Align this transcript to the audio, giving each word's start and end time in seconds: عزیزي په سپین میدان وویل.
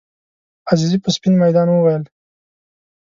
عزیزي 0.71 0.97
په 1.03 1.09
سپین 1.15 1.33
میدان 1.43 1.67
وویل. 1.69 2.03